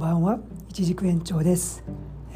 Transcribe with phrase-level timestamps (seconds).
[0.00, 0.38] ばんは。
[0.70, 1.84] 一軸延長です。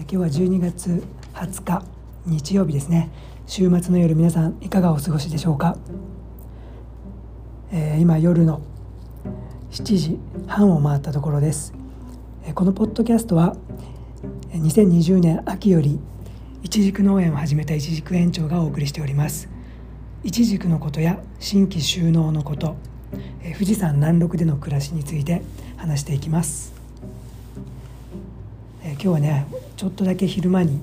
[0.00, 1.82] 今日は12月20日
[2.26, 3.10] 日曜日ですね。
[3.46, 5.78] 週末の夜皆さんいかがお過ごしでしょうか、
[7.72, 8.60] えー、今夜の
[9.70, 11.72] 7時半を回ったところです。
[12.54, 13.56] このポッドキャストは
[14.52, 15.98] 2020年秋より
[16.62, 19.48] 一軸農園を始めた一軸園長がお送りしております。
[20.22, 22.76] 一軸のことや新規収納のこと
[23.54, 25.40] 富士山南麓での暮らしについて
[25.78, 26.83] 話していきます。
[28.92, 30.80] 今日はねちょっとだけ昼間に、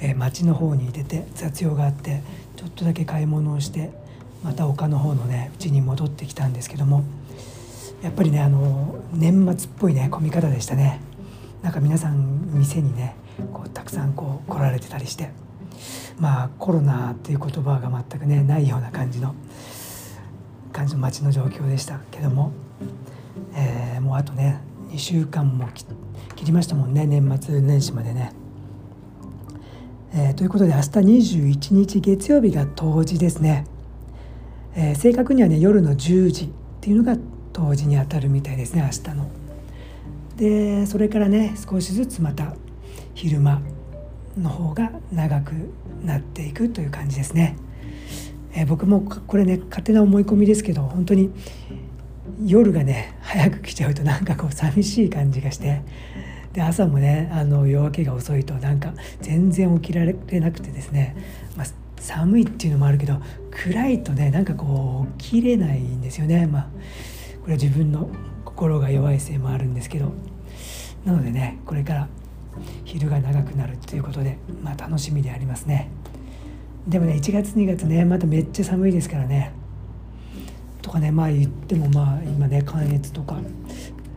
[0.00, 2.22] え、町の方に出て雑用があって
[2.56, 3.90] ちょっとだけ買い物をして
[4.44, 7.04] また丘の方のね家に戻ってきたんですけども
[8.02, 11.00] やっぱりねあの年末っぽいね混み方でしたね。
[11.62, 13.14] なんか皆さん店にね
[13.52, 15.30] こうたくさんこう来られてたりして
[16.18, 19.34] まあコロナっていう言葉が全くねないような感じの
[20.72, 22.52] 感じの街の状況でしたけども、
[23.54, 24.60] えー、もうあとね
[24.92, 25.66] 2週間も
[26.36, 28.32] 切りましたもんね年末年始までね。
[30.14, 30.82] えー、ということで明日
[31.40, 33.64] 21日月曜日が冬至ですね、
[34.76, 36.48] えー、正確にはね夜の10時っ
[36.82, 37.16] ていうのが
[37.54, 39.30] 冬至にあたるみたいですね明日の。
[40.36, 42.54] でそれからね少しずつまた
[43.14, 43.62] 昼間
[44.36, 45.52] の方が長く
[46.04, 47.56] なっていくという感じですね。
[48.52, 51.30] えー、僕もこれね勝手な思い込みですけど本当に
[52.44, 55.82] 夜がね早く来ちゃうとなんかこう寂しい感じがして。
[56.52, 61.16] で朝もねあの夜明けが遅いとなんか全然起きられなくてですね、
[61.56, 66.46] まあ、寒いっていうのもあるけど暗いとねなんかこう起きれないんですよね。
[66.46, 66.62] まあ
[67.40, 68.10] これは自分の
[68.44, 70.12] 心が弱いせいもあるんですけど。
[71.04, 72.08] なのでねこれから
[72.84, 75.90] 昼が長くなるということで、まあ、楽しみでありますね。
[76.86, 79.52] でもね1月2月ねまためっちゃ寒いですからね。
[80.92, 83.38] かねまあ言ってもまあ今ね関越とか、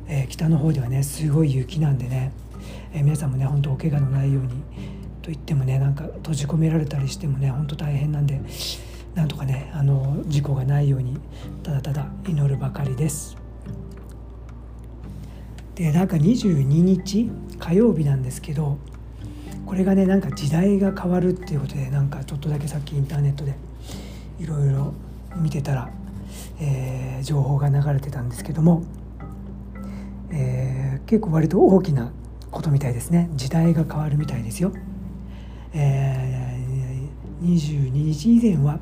[0.07, 2.33] えー、北の方ではねすごい雪なんでね、
[2.93, 4.49] えー、皆さんもね本当お怪我のないように
[5.21, 8.41] と言ってもねなんか閉じ込められたりしてもね本当大変なんで
[9.15, 11.17] なんとかねあの事故がないように
[11.63, 13.37] ただただ祈るばかりです。
[15.75, 17.29] でなんか22日
[17.59, 18.77] 火曜日なんですけど
[19.65, 23.55] これがねなんか時代が変わるっていうことでなんかちょっとだけさっきインターネットで
[24.39, 24.93] いろいろ
[25.35, 25.89] 見てたら
[26.59, 28.83] えー、情報が流れてたんですけども、
[30.31, 32.11] えー、結構割と大きな
[32.51, 34.71] ことみたいですね時代が変わるみたいですよ。
[35.73, 38.79] えー、22日以前は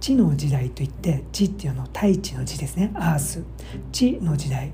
[0.00, 3.44] 地の時代といって地っていうの大地の地ですねアース
[3.92, 4.72] 地の時代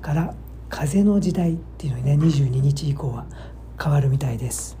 [0.00, 0.34] から
[0.70, 3.26] 風の時代っていうのにね22日以降は
[3.82, 4.78] 変わるみたいです。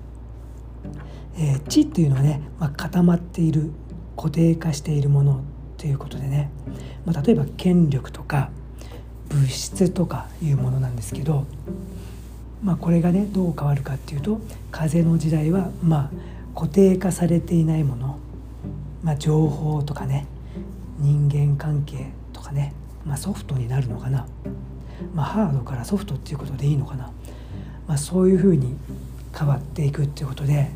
[1.36, 3.70] えー、地っていうのはね、まあ、固まっている
[4.16, 5.40] 固定化しているもの
[5.80, 6.50] ということでね、
[7.06, 8.50] まあ、例えば権力とか
[9.30, 11.46] 物質とかいうものなんですけど、
[12.62, 16.10] まあ、これがねどう変わるかっていうと風の時代はま
[16.54, 18.18] あ固定化されていないもの、
[19.02, 20.26] まあ、情報とかね
[20.98, 22.74] 人間関係とかね、
[23.06, 24.26] まあ、ソフトになるのかな、
[25.14, 27.10] まあ、ハードからソフトっていうことでいいのかな、
[27.88, 28.76] まあ、そういうふうに
[29.34, 30.68] 変わっていくっていうことで、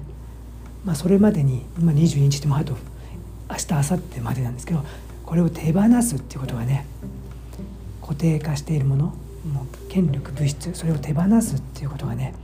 [0.82, 2.74] まあ、それまでに、まあ、22日でもあと
[3.50, 4.84] 明日明後日までなんですけど
[5.24, 6.86] これを手放すっていうことがね
[8.02, 9.04] 固定化しているもの
[9.52, 12.34] もう権力物質それを手放すっていうことがね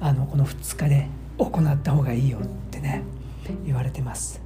[0.00, 1.08] あのこの2日で
[1.38, 3.02] 行った方がいいよってね
[3.64, 4.40] 言われてます。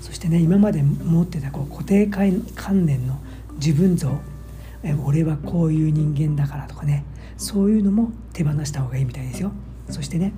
[0.00, 3.18] そしてね今まで持ってたこう固定観念の
[3.54, 4.18] 自分像
[5.04, 7.04] 俺はこういう人間だからとかね
[7.36, 9.52] そういうのも手放した方がいいみたいですよ。
[9.90, 10.32] そしてね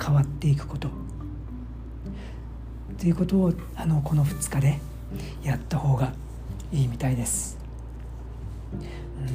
[0.00, 0.88] 変わっていくこと。
[2.98, 4.80] ということをあのこの2日で
[5.42, 6.12] やった方が
[6.72, 7.56] いいみたいです。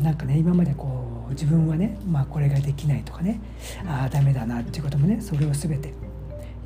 [0.02, 3.40] なんかね今までこう自分はね、まあ、これができないとかね
[3.88, 5.94] ああダメだなっていうこともねそれを全て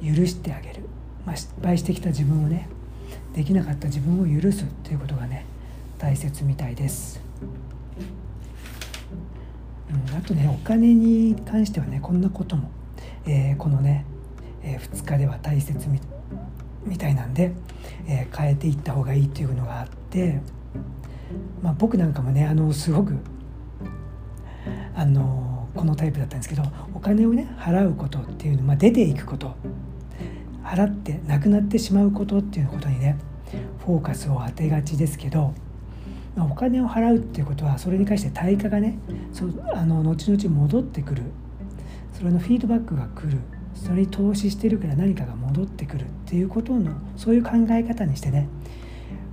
[0.03, 0.81] 許してあげる、
[1.25, 2.67] まあ、失敗してきた自分をね
[3.33, 5.45] できなかった自分を許すっていうことがね
[5.97, 7.21] 大切みたいです。
[9.89, 12.69] うん、あとねお金に関してはねこんなことも、
[13.25, 14.05] えー、このね、
[14.61, 16.16] えー、2日では大切みたい
[16.87, 17.51] みたいなんで、
[18.07, 20.41] えー、変えていった方がいいっていうのがあって、
[21.61, 23.17] まあ、僕なんかもねあのすごく
[24.95, 26.63] あのこのタイプだったんですけど
[26.93, 29.55] お金をね払うことっていうの、まあ、出ていくこと
[30.63, 33.17] 払ってなくなってしまうことっていうことにね
[33.85, 35.53] フォーカスを当てがちですけど、
[36.35, 38.97] まあ、お金を払うっていうことはそれに関して対価がね
[39.31, 41.23] そあの後々戻ってくる。
[42.17, 43.37] それのフィードバックが来る。
[43.83, 48.47] それに投資してるから何かが戻ってくるっていうことのそういう考え方にしてね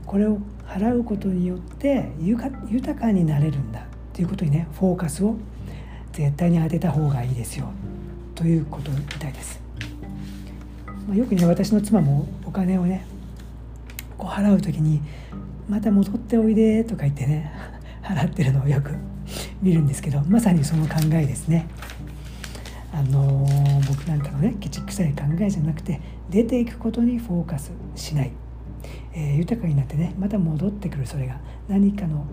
[0.07, 3.83] これを払うことによって豊かになれるんだっ
[4.13, 5.37] ていうことにねフォーカスを
[6.13, 7.71] 絶対に当てた方がいいですよ
[8.35, 9.61] ということみたいです、
[11.09, 13.07] まあ、よくね私の妻もお金をね
[14.17, 15.01] こう払う時に
[15.69, 17.53] 「また戻っておいで」とか言ってね
[18.03, 18.91] 払ってるのをよく
[19.63, 21.67] 見るんですけどまさにその考えですね。
[22.95, 23.45] あの、
[23.89, 26.01] 僕なんかのねケチくさい考えじゃなくて
[26.31, 28.31] 出ていくことにフォーカスしない、
[29.13, 32.25] えー、豊かになってねまた戻ってくるそれが何かの、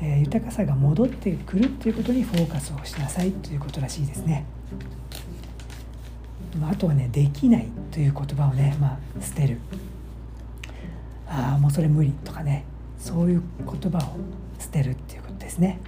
[0.00, 4.44] えー、豊かさが戻ってくるということにフォーカスをしなさいということらしいですね。
[6.62, 9.58] あとはね「できない」という言葉をね、まあ、捨てる
[11.28, 12.64] ああもうそれ無理とかね
[12.98, 14.16] そういう言葉を
[14.58, 15.78] 捨てるっていうことですね。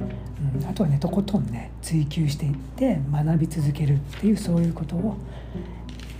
[0.00, 5.16] うん、あとはねとことんね追求していって学び続けるっていうそういうことを、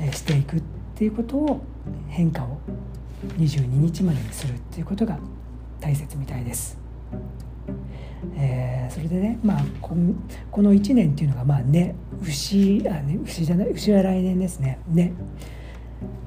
[0.01, 0.63] えしていくっ
[0.95, 1.61] ていうことを
[2.09, 2.59] 変化を
[3.39, 5.19] 22日までにするっていうことが
[5.81, 6.79] 大切みたいです。
[8.37, 14.79] えー、それでね、まあ、この1年っていうのがまあね牛あね牛じゃない牛は来年ですね。
[14.89, 15.13] ね、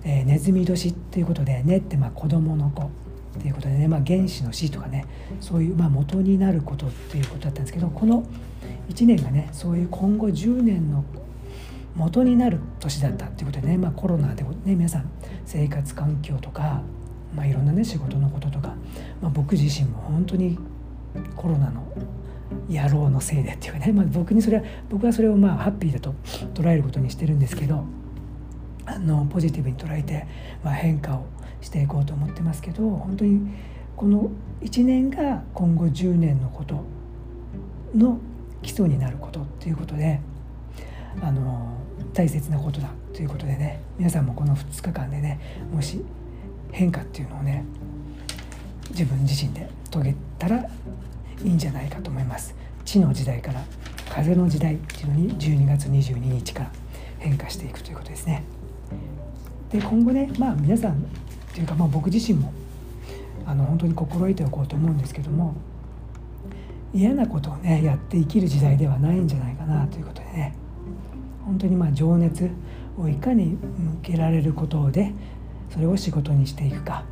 [0.04, 2.90] えー、ネズミ年っていうことでねってまあ子供の子。
[3.38, 5.06] っていうことでね、まあ、原子の死とかね
[5.40, 8.24] そういう、まあ、元になることっていうことだったんですけどこの
[8.90, 11.04] 1年がねそういう今後10年の
[11.96, 15.10] 元になる年だったっていうことでね、まあ、コロナでね皆さん
[15.46, 16.82] 生活環境とか、
[17.36, 18.76] まあ、いろんなね仕事のこととか、
[19.22, 20.58] まあ、僕自身も本当に
[21.36, 21.84] コロナの
[22.70, 26.14] 野郎のせいでっていうかね、まあ、僕にそれは僕はそれをまあハッピーだと
[26.54, 27.84] 捉えることにしてるんですけど
[28.86, 30.26] あのポジティブに捉えて、
[30.64, 31.26] まあ、変化を
[31.62, 33.52] していこうと思ってますけど本当に
[33.96, 34.30] この
[34.62, 36.84] 1年が今後10年のこと
[37.96, 38.18] の
[38.62, 40.20] 基礎になることっていうことで
[41.22, 41.78] あの
[42.14, 45.40] 大切なことだということでね皆さんもこの2日間でね
[45.74, 46.04] もし
[46.72, 47.66] 変化っていうのをね
[48.92, 50.68] 自分自身で遂げたらい
[51.44, 52.56] いんじゃないかと思います。
[52.86, 53.62] 地の時代から
[54.10, 56.72] 風の時代っていうのに12月22日から
[57.20, 58.44] 変化していくということですね。
[59.72, 61.06] で今後ねまあ皆さん
[61.54, 62.54] ていうか、まあ、僕自身も
[63.46, 65.56] あの本当に心得ておこうと思うんですけども
[66.94, 70.56] 嫌なことをねやって生きる時代ではないんじゃないかなということでね
[71.46, 72.50] 本当にまあ情熱
[72.98, 73.60] をいかに向
[74.02, 75.14] けられることで
[75.72, 77.04] それを仕事にしていくか。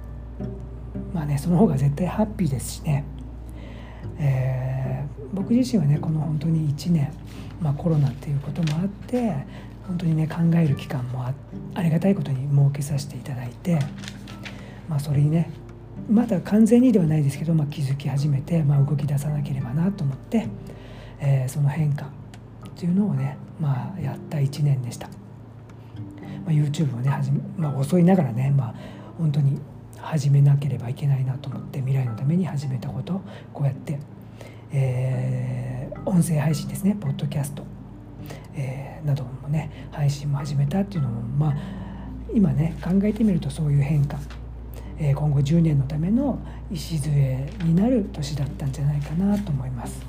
[1.13, 3.03] まあねその方が絶対ハッピーですしね、
[4.19, 7.11] えー、僕自身はねこの本当に1年、
[7.61, 9.33] まあ、コロナっていうこともあって
[9.87, 13.79] 本当にね考える期間もありがたいことに設けさせていただいて
[14.89, 15.51] まあ、それにね
[16.09, 20.47] まだ完全にではないですけど、まあ、気づき始めて、まあ、動き出さなければなと思って、
[21.19, 22.09] えー、その変化っ
[22.75, 25.13] ていうのをね、まあ、やった1年でした、ま
[26.47, 28.75] あ、YouTube をね始め、まあ、遅いながらね、まあ、
[29.17, 29.59] 本当に
[29.97, 33.21] 始めなければいけないなと思って未来のために始めたこと
[33.53, 33.99] こうやって、
[34.71, 37.65] えー、音声配信ですねポッドキャスト、
[38.55, 41.57] えー、などもね配信も始めたっていうのもまあ
[42.33, 44.17] 今ね考えてみるとそういう変化
[44.99, 46.39] え今後10年のための
[46.71, 47.11] 礎
[47.63, 50.01] になる年だったんじゃないかなと思います。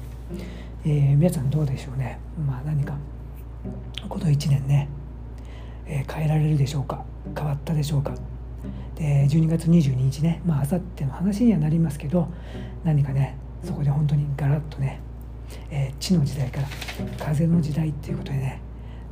[0.84, 2.94] えー、皆さんどうでしょうね、まあ、何か
[4.08, 4.88] この1年ね、
[5.86, 7.04] えー、変えられるでしょうか。
[7.36, 8.14] 変わったでしょうか。
[8.96, 10.40] で12月22日ね。
[10.46, 12.28] まあさっての話にはなりますけど
[12.84, 15.00] 何かねそこで本当にガラッとね、
[15.70, 16.68] えー、地の時代から
[17.18, 18.60] 風の時代っていうことでね、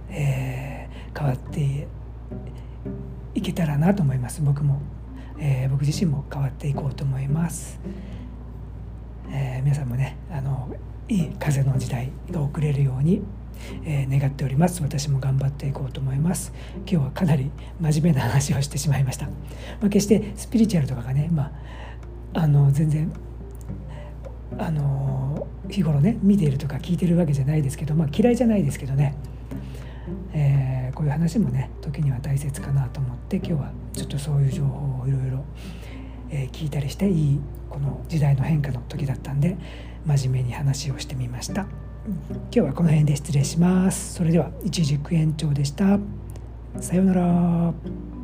[0.09, 1.87] え、変わって
[3.35, 4.41] いけたらなと思います。
[4.43, 4.81] 僕も。
[5.39, 7.79] えー、僕自身も変わっていこうと思います、
[9.31, 10.75] えー、皆さんもねあの
[11.09, 13.23] いい風の時代が遅れるように、
[13.85, 14.83] えー、願っております。
[14.83, 16.53] 私も頑張っていこうと思います。
[16.79, 17.51] 今日はかなり
[17.81, 19.33] 真面目な話をしてしまいました、ま
[19.87, 21.53] あ、決してスピリチュアルとかがね、ま
[22.35, 23.13] あ、あの全然
[24.59, 29.17] あの日頃ね見ているとか聞いてるわけじゃないですけど、まあ、嫌いじゃないですけどね、
[30.33, 30.66] えー
[30.97, 35.45] こういう話もね時には大切かなと思って今日はちょっとそういう情報をいろいろ
[36.53, 39.57] 聞いたりしていいこの時代の変化の時だったんで
[40.07, 41.67] 真面目に話をしてみました
[42.07, 44.15] 今日はこの辺で失礼します。
[44.15, 45.99] それでは一軸延長でした。
[46.81, 48.16] さようなら。